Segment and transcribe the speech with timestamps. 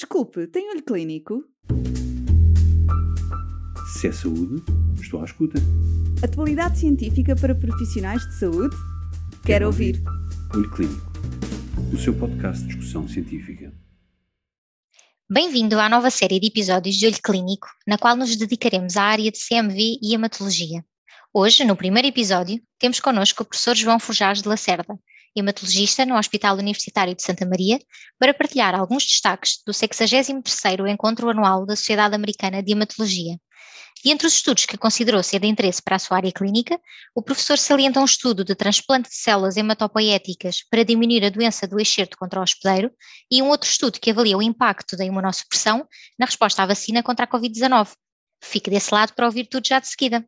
[0.00, 1.44] Desculpe, tem olho clínico?
[3.92, 4.62] Se é saúde,
[4.98, 5.58] estou à escuta.
[6.24, 8.74] Atualidade científica para profissionais de saúde?
[8.74, 10.02] Quero, Quero ouvir.
[10.54, 11.12] Olho Clínico,
[11.92, 13.74] o seu podcast de discussão científica.
[15.28, 19.30] Bem-vindo à nova série de episódios de Olho Clínico, na qual nos dedicaremos à área
[19.30, 20.82] de CMV e hematologia.
[21.30, 24.98] Hoje, no primeiro episódio, temos connosco o professor João Forjás de Lacerda,
[25.36, 27.78] hematologista no Hospital Universitário de Santa Maria,
[28.18, 33.36] para partilhar alguns destaques do 63º Encontro Anual da Sociedade Americana de Hematologia.
[34.04, 36.80] E entre os estudos que considerou ser de interesse para a sua área clínica,
[37.14, 41.78] o professor salienta um estudo de transplante de células hematopoéticas para diminuir a doença do
[41.78, 42.90] excerto contra o hospedeiro
[43.30, 45.86] e um outro estudo que avalia o impacto da imunossupressão
[46.18, 47.90] na resposta à vacina contra a Covid-19.
[48.42, 50.24] Fique desse lado para ouvir tudo já de seguida.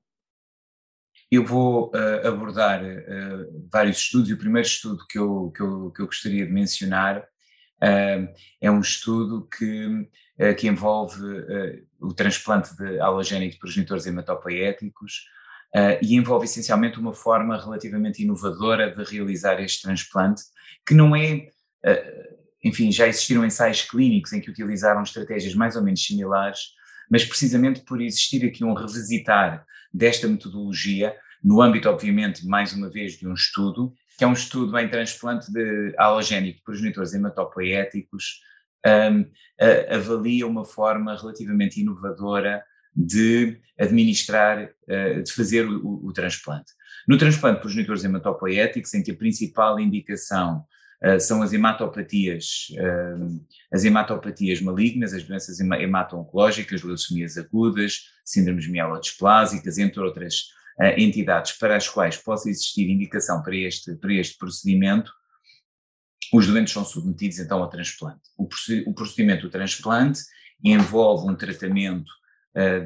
[1.33, 4.29] Eu vou uh, abordar uh, vários estudos.
[4.29, 8.71] E o primeiro estudo que eu, que eu, que eu gostaria de mencionar uh, é
[8.71, 10.11] um estudo que,
[10.59, 11.23] que envolve
[11.99, 15.25] o transplante de halogénico de progenitores hematopoéticos
[16.03, 20.43] e envolve essencialmente uma forma relativamente inovadora de realizar este transplante,
[20.87, 21.49] que não é,
[22.63, 26.73] enfim, já existiram ensaios clínicos em que utilizaram estratégias mais ou menos similares,
[27.11, 33.15] mas precisamente por existir aqui um revisitar desta metodologia, no âmbito, obviamente, mais uma vez,
[33.15, 38.41] de um estudo, que é um estudo em transplante de halogénico de progenitores hematopoéticos,
[38.87, 39.25] um,
[39.95, 42.63] avalia uma forma relativamente inovadora
[42.95, 46.73] de administrar, uh, de fazer o, o, transplante.
[47.09, 50.65] No transplante de progenitores hematopoéticos, em que a principal indicação
[51.05, 59.79] uh, são as hematopatias, uh, as hematopatias malignas, as doenças hemato-oncológicas, leucemias agudas, síndromes mielodisplásicas,
[59.79, 60.43] entre outras
[60.81, 65.13] uh, entidades para as quais possa existir indicação para este, para este procedimento,
[66.33, 68.23] os doentes são submetidos então ao transplante.
[68.39, 68.49] O,
[68.87, 70.21] o procedimento do transplante
[70.65, 72.11] envolve um tratamento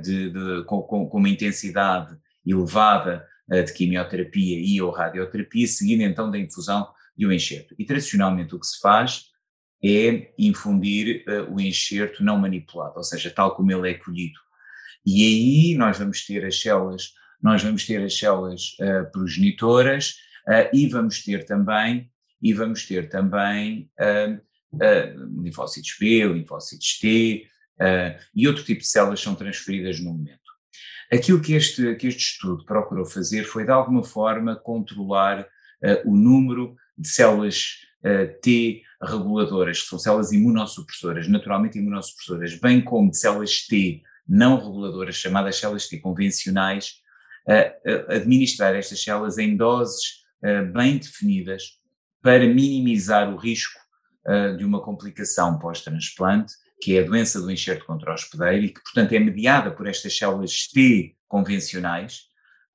[0.03, 6.39] de, de, com, com, uma intensidade elevada de quimioterapia e ou radioterapia, seguindo então da
[6.39, 7.75] infusão de um enxerto.
[7.79, 9.25] E tradicionalmente o que se faz
[9.85, 14.39] é infundir uh, o enxerto não manipulado, ou seja, tal como ele é colhido.
[15.05, 20.15] E aí nós vamos ter as células, nós vamos ter as células uh, progenitoras
[20.49, 22.11] uh, e vamos ter também
[22.43, 23.91] e vamos ter também
[25.43, 27.49] linfócitos B, linfócitos T
[28.35, 30.39] e outro tipo de células são transferidas no momento.
[31.11, 35.49] Aquilo que este, que este estudo procurou fazer foi, de alguma forma, controlar
[36.05, 43.11] o número de células uh, T reguladoras, que são células imunossupressoras, naturalmente imunossupressoras, bem como
[43.11, 47.01] de células T não reguladoras, chamadas células T convencionais,
[47.47, 51.79] uh, administrar estas células em doses uh, bem definidas
[52.23, 53.87] para minimizar o risco
[54.59, 56.53] de uma complicação pós-transplante,
[56.83, 59.87] que é a doença do enxerto contra o hospedeiro e que, portanto, é mediada por
[59.87, 62.23] estas células T convencionais,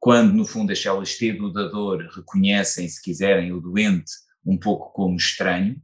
[0.01, 4.11] quando no fundo as células T do dador reconhecem, se quiserem, o doente
[4.43, 5.75] um pouco como estranho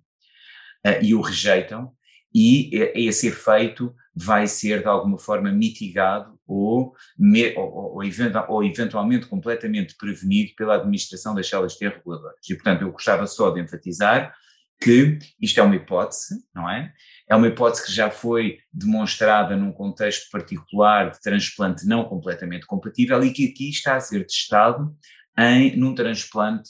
[0.83, 1.93] uh, e o rejeitam,
[2.33, 8.03] e esse efeito vai ser de alguma forma mitigado ou, me, ou, ou,
[8.49, 12.37] ou, eventualmente completamente prevenido pela administração das células T reguladoras.
[12.49, 14.33] E portanto eu gostava só de enfatizar
[14.79, 16.93] que isto é uma hipótese, não é?
[17.29, 23.23] É uma hipótese que já foi demonstrada num contexto particular de transplante não completamente compatível
[23.23, 24.95] e que aqui está a ser testado
[25.37, 26.69] em, num transplante,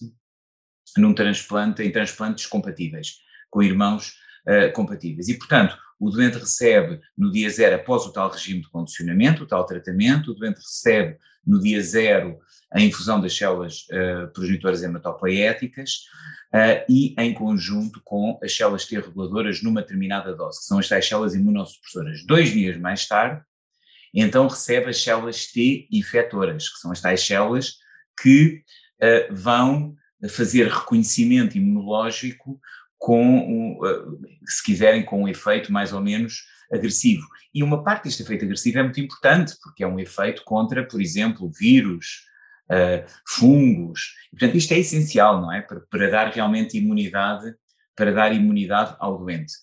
[0.97, 3.17] num transplante, em transplantes compatíveis,
[3.49, 4.13] com irmãos
[4.47, 5.27] uh, compatíveis.
[5.27, 9.47] E, portanto, o doente recebe no dia zero, após o tal regime de condicionamento, o
[9.47, 12.37] tal tratamento, o doente recebe no dia zero
[12.71, 16.01] a infusão das células uh, progenitoras hematopoéticas
[16.53, 20.87] uh, e em conjunto com as células T reguladoras numa determinada dose, que são as
[20.87, 22.25] tais células imunossupressoras.
[22.25, 23.41] Dois dias mais tarde,
[24.13, 27.77] então recebe as células T efetoras, que são as tais células
[28.21, 28.61] que
[29.01, 29.95] uh, vão
[30.29, 32.59] fazer reconhecimento imunológico
[32.97, 33.77] com,
[34.47, 36.41] se quiserem, com um efeito mais ou menos
[36.71, 37.25] agressivo.
[37.53, 41.01] E uma parte deste efeito agressivo é muito importante, porque é um efeito contra, por
[41.01, 42.25] exemplo, vírus,
[42.69, 44.13] uh, fungos.
[44.31, 45.61] E, portanto, isto é essencial, não é?
[45.61, 47.53] Para, para, dar realmente imunidade,
[47.95, 49.53] para dar imunidade ao doente.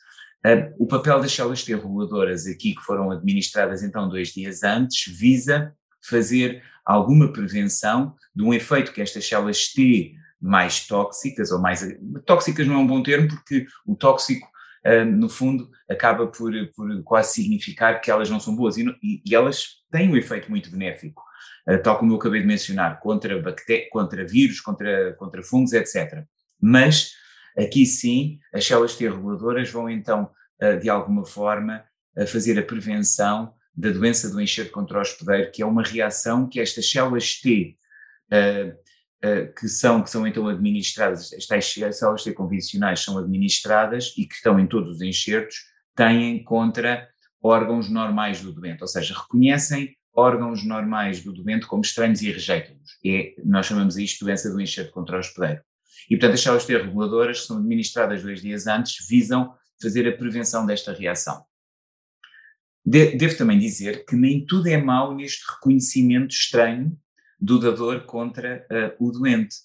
[0.44, 5.05] Uh, o papel das células T reguladoras aqui, que foram administradas então dois dias antes,
[5.17, 11.82] visa fazer alguma prevenção de um efeito que estas células T mais tóxicas, ou mais.
[12.26, 14.46] Tóxicas não é um bom termo, porque o tóxico,
[14.86, 19.34] uh, no fundo, acaba por, por quase significar que elas não são boas, e, e
[19.34, 21.22] elas têm um efeito muito benéfico,
[21.69, 26.25] uh, tal como eu acabei de mencionar, contra, bactérias, contra vírus, contra, contra fungos, etc.
[26.60, 27.12] Mas,
[27.56, 30.31] aqui sim, as células T reguladoras vão então
[30.81, 31.84] de alguma forma,
[32.28, 36.58] fazer a prevenção da doença do enxerto contra o hospedeiro, que é uma reação que
[36.58, 37.76] estas células T,
[39.59, 44.59] que, são, que são então administradas, estas células T convencionais são administradas e que estão
[44.59, 45.56] em todos os enxertos,
[45.94, 47.09] têm contra
[47.43, 52.99] órgãos normais do doente, ou seja, reconhecem órgãos normais do doente como estranhos e rejeitam-nos.
[53.05, 55.61] É, nós chamamos isto doença do enxerto contra o hospedeiro.
[56.09, 60.17] E, portanto, as células T reguladoras, que são administradas dois dias antes, visam fazer a
[60.17, 61.44] prevenção desta reação.
[62.85, 66.97] De, devo também dizer que nem tudo é mau neste reconhecimento estranho
[67.40, 69.56] do dador contra uh, o doente,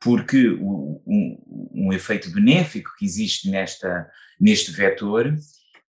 [0.00, 5.34] porque o, um, um, efeito benéfico que existe nesta, neste vetor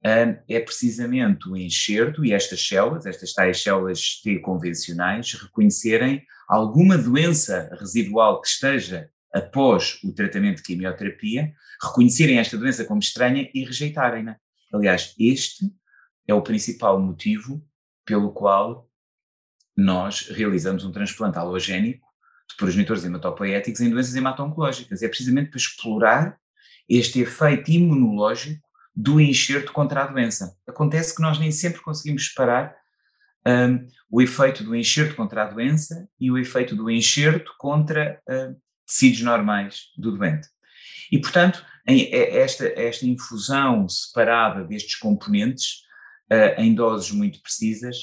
[0.06, 7.70] é precisamente o enxerto e estas células, estas tais células T convencionais, reconhecerem alguma doença
[7.80, 14.38] residual que esteja após o tratamento de quimioterapia, reconhecerem esta doença como estranha e rejeitarem-na.
[14.74, 15.72] Aliás, este
[16.28, 17.66] é o principal motivo
[18.06, 18.90] pelo qual
[19.76, 22.08] nós realizamos um transplante halogénico
[22.50, 25.02] de progenitores hematopoéticos em doenças hemato-oncológicas.
[25.02, 26.38] É precisamente para explorar
[26.88, 28.62] este efeito imunológico
[28.96, 30.56] do enxerto contra a doença.
[30.68, 32.76] Acontece que nós nem sempre conseguimos separar
[33.48, 38.56] um, o efeito do enxerto contra a doença e o efeito do enxerto contra uh,
[38.86, 40.48] tecidos normais do doente.
[41.12, 45.82] E, portanto, em, esta, esta infusão separada destes componentes
[46.32, 47.96] uh, em doses muito precisas,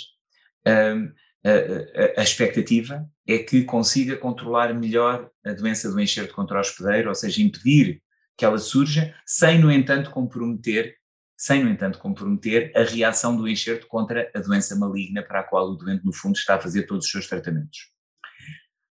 [0.67, 1.13] uh,
[1.45, 7.09] a, a, expectativa é que consiga controlar melhor a doença do enxerto contra o hospedeiro,
[7.09, 8.03] ou seja, impedir
[8.37, 10.97] que ela surja, sem, no entanto, comprometer,
[11.37, 15.71] sem, no entanto, comprometer a reação do enxerto contra a doença maligna para a qual
[15.71, 17.91] o doente, no fundo, está a fazer todos os seus tratamentos.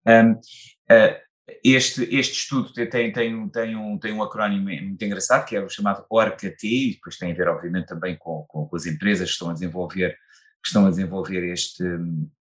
[0.07, 1.25] Um, uh,
[1.63, 5.56] este, este estudo tem, tem, tem, um, tem, um, tem um acrónimo muito engraçado, que
[5.56, 8.86] é o chamado ORCA-T, e depois tem a ver, obviamente, também com, com, com, as
[8.86, 10.18] empresas que estão a desenvolver,
[10.66, 11.84] que estão a desenvolver este,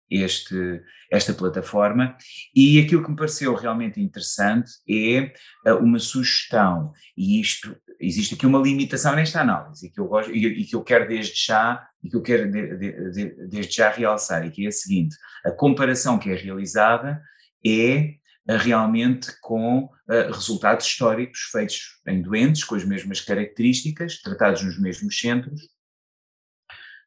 [0.08, 0.80] este,
[1.10, 2.16] esta plataforma.
[2.54, 5.32] E aquilo que me pareceu realmente interessante é
[5.66, 10.30] uh, uma sugestão, e isto, existe aqui uma limitação nesta análise, e que eu, gosto,
[10.32, 13.90] e, que eu quero desde já, e que eu quero de, de, de, desde já
[13.90, 17.20] realçar, e que é a seguinte, a comparação que é realizada
[17.66, 18.14] é
[18.48, 24.78] uh, realmente com uh, resultados históricos feitos em doentes com as mesmas características, tratados nos
[24.78, 25.60] mesmos centros,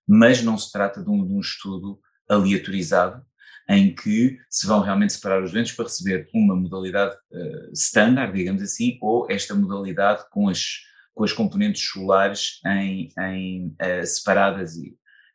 [0.08, 2.00] mas não se trata de um, de um estudo
[2.30, 3.24] aleatorizado,
[3.70, 8.62] em que se vão realmente separar os doentes para receber uma modalidade uh, standard, digamos
[8.62, 10.82] assim, ou esta modalidade com as,
[11.14, 14.90] com as componentes solares em, em uh, separadas e,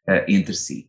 [0.08, 0.88] uh, entre si.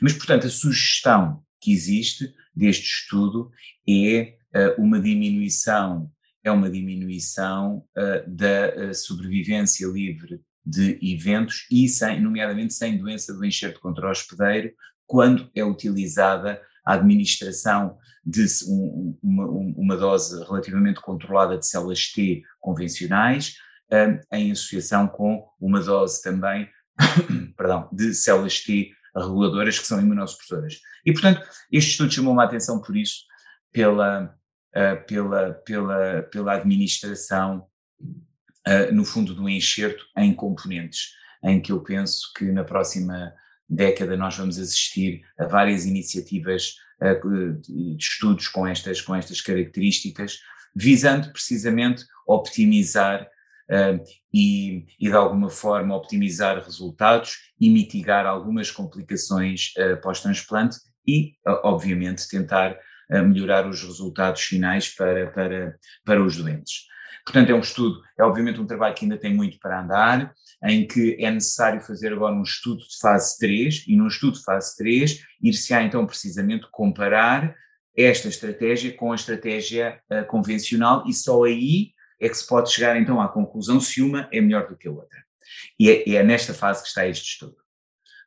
[0.00, 3.50] mas, portanto, a sugestão que existe deste estudo
[3.88, 4.36] é
[4.78, 6.10] uma diminuição,
[6.42, 7.84] é uma diminuição
[8.26, 14.70] da sobrevivência livre de eventos e, sem, nomeadamente, sem doença do enxerto contra o hospedeiro,
[15.06, 22.42] quando é utilizada a administração de um, uma, uma, dose relativamente controlada de células T
[22.60, 23.54] convencionais,
[23.90, 26.68] um, em associação com uma dose também
[27.56, 30.80] perdão, de células T reguladoras que são imunossupressoras.
[31.06, 31.40] E, portanto,
[31.72, 33.22] este estudo chamou-me a atenção por isso,
[33.72, 34.34] pela,
[34.76, 37.66] uh, pela, pela, pela administração
[38.68, 43.32] uh, no fundo, do enxerto em componentes, em que eu penso que na próxima
[43.68, 50.40] década nós vamos assistir a várias iniciativas uh, de estudos com estas, com estas características,
[50.74, 53.22] visando precisamente optimizar
[53.70, 61.34] uh, e, e, de alguma forma, optimizar resultados e mitigar algumas complicações uh, pós-transplante e,
[61.62, 62.76] obviamente, tentar
[63.10, 66.87] melhorar os resultados finais para, para, para os doentes.
[67.28, 70.32] Portanto, é um estudo, é obviamente um trabalho que ainda tem muito para andar,
[70.64, 74.44] em que é necessário fazer agora um estudo de fase 3, e num estudo de
[74.44, 77.54] fase 3, ir-se-á então precisamente comparar
[77.94, 82.98] esta estratégia com a estratégia uh, convencional, e só aí é que se pode chegar
[82.98, 85.22] então à conclusão se uma é melhor do que a outra.
[85.78, 87.56] E é, é nesta fase que está este estudo.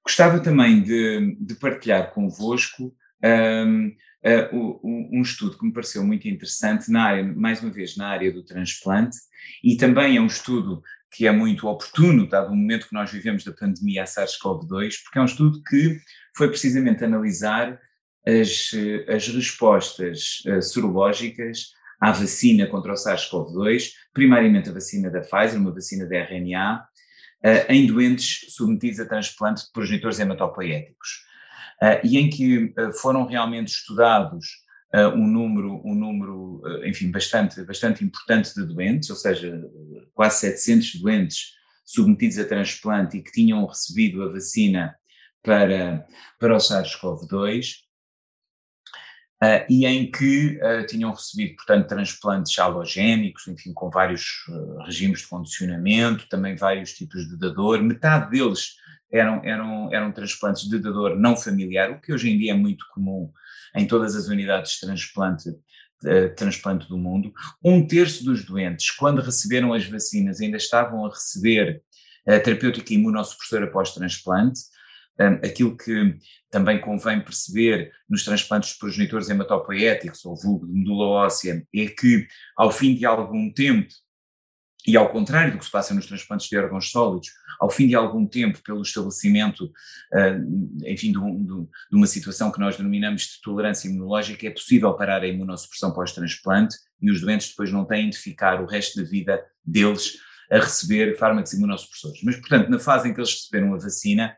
[0.05, 3.91] Gostava também de, de partilhar convosco um,
[4.25, 8.31] uh, um, estudo que me pareceu muito interessante na área, mais uma vez, na área
[8.31, 9.17] do transplante,
[9.63, 13.43] e também é um estudo que é muito oportuno, dado o momento que nós vivemos
[13.43, 15.99] da pandemia a SARS-CoV-2, porque é um estudo que
[16.35, 17.79] foi precisamente analisar
[18.25, 18.71] as,
[19.07, 25.73] as respostas uh, sorológicas à vacina contra o SARS-CoV-2, primariamente a vacina da Pfizer, uma
[25.73, 26.85] vacina de RNA,
[27.69, 31.25] em doentes submetidos a transplante de progenitores hematopoéticos.
[31.81, 34.45] Uh, e em que uh, foram realmente estudados
[34.93, 39.59] uh, um número, um número enfim, bastante, bastante importante de doentes, ou seja,
[40.13, 44.95] quase 700 doentes submetidos a transplante e que tinham recebido a vacina
[45.43, 46.05] para,
[46.39, 47.81] para o SARS-CoV-2,
[49.43, 55.21] Uh, e em que uh, tinham recebido, portanto, transplantes halogénicos, enfim, com vários uh, regimes
[55.21, 57.81] de condicionamento, também vários tipos de dador.
[57.81, 58.75] Metade deles
[59.11, 62.85] eram, eram, eram transplantes de dador não familiar, o que hoje em dia é muito
[62.93, 63.31] comum
[63.75, 65.49] em todas as unidades de transplante,
[66.35, 67.31] transplante do mundo.
[67.63, 71.81] Um terço dos doentes, quando receberam as vacinas, ainda estavam a receber
[72.27, 74.61] a terapêutica imunossupressora pós-transplante.
[75.19, 76.15] Um, aquilo que
[76.49, 82.25] também convém perceber nos transplantes de progenitores hematopoéticos ou vulgo de medula óssea é que,
[82.57, 83.87] ao fim de algum tempo,
[84.87, 87.93] e ao contrário do que se passa nos transplantes de órgãos sólidos, ao fim de
[87.93, 93.41] algum tempo, pelo estabelecimento, uh, enfim, de, um, de, uma situação que nós denominamos de
[93.41, 98.17] tolerância imunológica, é possível parar a imunossupressão pós-transplante e os doentes depois não têm de
[98.17, 100.17] ficar o resto da vida deles
[100.51, 102.21] a receber fármacos imunossupressores.
[102.23, 104.35] Mas, portanto, na fase em que eles receberam a vacina,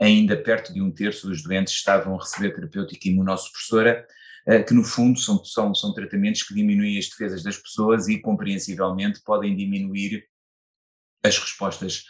[0.00, 4.06] ainda perto de um terço dos doentes estavam a receber terapêutica imunossupressora,
[4.66, 9.20] que no fundo são, são, são tratamentos que diminuem as defesas das pessoas e compreensivelmente
[9.24, 10.24] podem diminuir
[11.24, 12.04] as respostas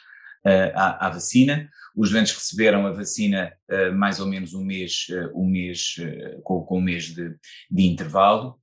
[0.44, 1.68] uh, à, à, vacina.
[1.96, 5.96] Os doentes receberam a vacina uh, mais ou menos um mês, uh, um mês
[6.44, 7.34] com, com, um mês de,
[7.70, 8.60] de intervalo.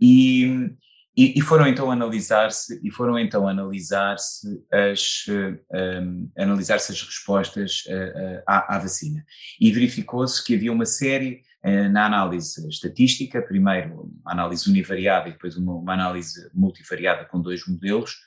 [0.00, 0.70] e
[1.16, 5.24] e, e, foram então analisar-se e foram então analisar-se as
[5.72, 9.24] um, analisar-se as respostas uh, uh, à, à, vacina.
[9.58, 15.32] E verificou-se que havia uma série uh, na análise estatística primeiro uma análise univariada e
[15.32, 18.18] depois uma, uma, análise multivariada com dois modelos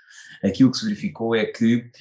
[0.44, 1.92] aquilo que se verificou é que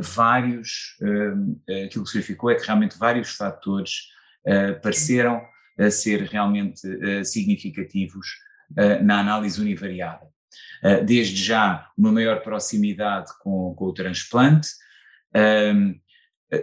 [0.00, 4.08] vários hum, aquilo que se verificou é que realmente vários fatores
[4.82, 5.42] pareceram
[5.90, 6.80] ser realmente
[7.24, 8.26] significativos
[9.02, 10.28] na análise univariada.
[10.28, 10.37] eh,
[11.04, 14.68] desde já uma maior proximidade com, com o transplante,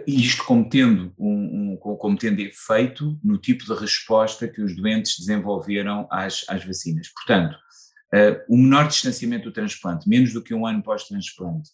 [0.06, 6.08] isto como tendo, um, um, tendo efeito no tipo de resposta que os doentes desenvolveram
[6.10, 7.08] às, às vacinas.
[7.08, 7.54] Portanto,
[8.12, 11.70] uh, o menor distanciamento do transplante, menos do que um ano pós-transplante,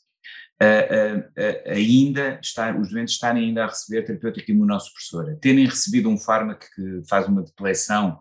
[0.63, 6.67] uh, ainda estar, os doentes estarem ainda a receber terapêutica imunossupressora, terem recebido um fármaco
[6.75, 8.21] que faz uma depleção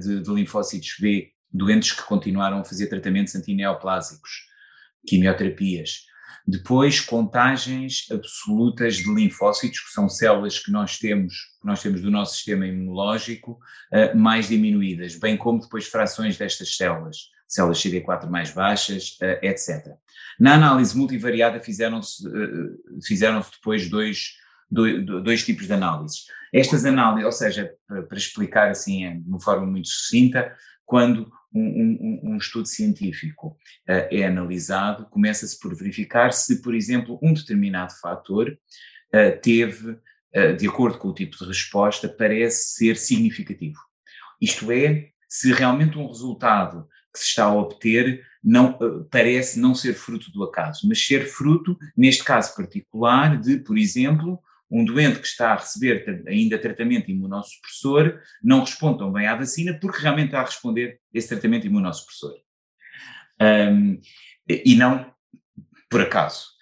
[0.00, 4.46] de, de linfócitos B doentes que continuaram a fazer tratamentos antineoplásicos,
[5.06, 6.06] quimioterapias.
[6.46, 12.10] Depois, contagens absolutas de linfócitos, que são células que nós temos, que nós temos do
[12.10, 13.60] nosso sistema imunológico,
[13.92, 19.94] uh, mais diminuídas, bem como depois frações destas células, células CD4 mais baixas, eh, etc.
[20.40, 24.32] Na análise multivariada fizeram-se uh, fizeram depois dois,
[24.70, 26.24] dois, dois, tipos de análises.
[26.50, 30.50] Estas análises, ou seja, para explicar assim de uma forma muito sucinta,
[30.86, 33.48] quando um, um, um estudo científico
[33.88, 40.56] uh, é analisado, começa-se por verificar se, por exemplo, um determinado fator uh, teve, uh,
[40.56, 43.78] de acordo com o tipo de resposta, parece ser significativo.
[44.40, 48.78] Isto é, se realmente um resultado que se está a obter não
[49.10, 54.40] parece não ser fruto do acaso, mas ser fruto, neste caso particular, de, por exemplo,
[54.70, 59.78] um doente que está a receber ainda tratamento imunossupressor não responde tão bem à vacina
[59.80, 62.34] porque realmente está a responder esse tratamento imunossupressor.
[63.40, 64.00] Um,
[64.48, 65.12] e não
[65.88, 66.58] por acaso.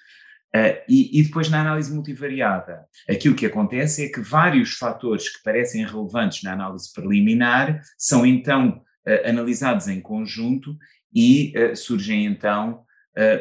[0.54, 5.42] Uh, e, e, depois na análise multivariada, aquilo que acontece é que vários fatores que
[5.42, 10.74] parecem relevantes na análise preliminar são então uh, analisados em conjunto
[11.14, 12.84] e uh, surgem então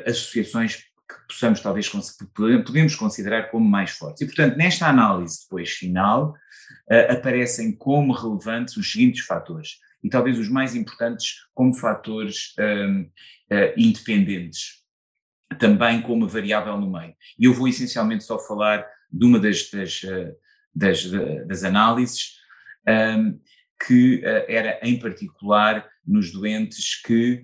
[0.08, 1.88] associações que possamos talvez
[2.66, 4.22] podemos considerar como mais fortes.
[4.22, 6.32] E, portanto, nesta análise depois final,
[6.92, 13.74] uh, aparecem como relevantes os seguintes fatores, e talvez os mais importantes como fatores uh,
[13.78, 14.84] independentes,
[15.60, 17.16] também com uma variável no meio.
[17.38, 20.02] E eu vou essencialmente só falar de uma das, das,
[20.74, 21.04] das,
[21.48, 22.34] das análises,
[22.88, 23.40] um,
[23.86, 27.44] que era em particular nos doentes que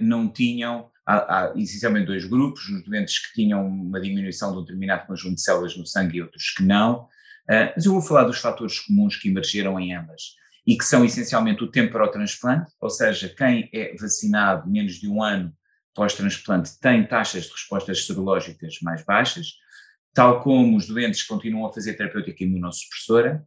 [0.00, 4.60] não tinham há, há essencialmente dois grupos, os doentes que tinham uma diminuição de um
[4.60, 8.24] determinado conjunto de células no sangue e outros que não, uh, mas eu vou falar
[8.24, 10.36] dos fatores comuns que emergeram em ambas
[10.66, 14.96] e que são essencialmente o tempo para o transplante, ou seja, quem é vacinado menos
[14.96, 15.50] de um ano
[15.94, 19.54] pós-transplante tem taxas de respostas serológicas mais baixas,
[20.12, 23.46] tal como os doentes que continuam a fazer terapêutica imunossupressora,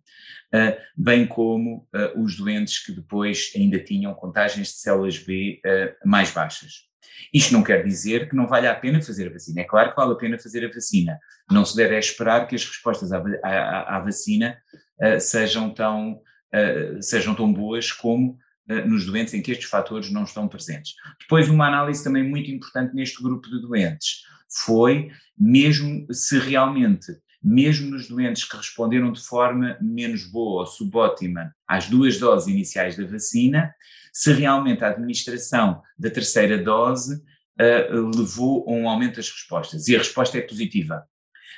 [0.51, 5.61] uh, bem como uh, os doentes que depois ainda tinham contagens de células B
[6.03, 6.90] mais baixas.
[7.33, 9.61] Isto não quer dizer que não valha a pena fazer a vacina.
[9.61, 11.19] É claro que vale a pena fazer a vacina.
[11.49, 14.57] Não se deve esperar que as respostas à, à, à vacina
[15.01, 18.37] uh, sejam, tão, uh, sejam tão boas como
[18.69, 20.93] uh, nos doentes em que estes fatores não estão presentes.
[21.19, 24.23] Depois, uma análise também muito importante neste grupo de doentes
[24.65, 27.11] foi mesmo se realmente,
[27.43, 32.95] mesmo nos doentes que responderam de forma menos boa ou subótima às duas doses iniciais
[32.95, 33.73] da vacina,
[34.13, 39.87] se realmente a administração da terceira dose uh, levou a um aumento das respostas.
[39.87, 41.03] E a resposta é positiva.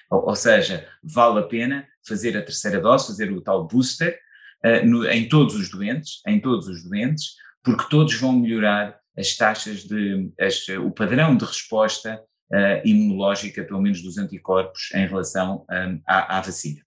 [0.09, 4.17] Ou, ou, seja, vale a pena fazer a terceira dose, fazer o tal booster
[4.65, 9.35] uh, no, em todos os doentes, em todos os doentes, porque todos vão melhorar as
[9.35, 12.21] taxas de, as, o padrão de resposta
[12.51, 16.81] uh, imunológica, pelo menos dos anticorpos, em relação um, à, à vacina.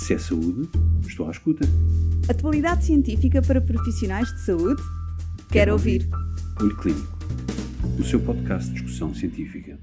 [0.00, 0.68] Se é saúde,
[1.06, 1.64] estou à escuta.
[2.28, 4.82] Atualidade científica para profissionais de saúde?
[4.82, 6.02] Quero, Quero ouvir.
[6.02, 6.24] ouvir.
[6.60, 7.18] Olho Clínico,
[7.98, 9.78] o seu podcast de discussão científica.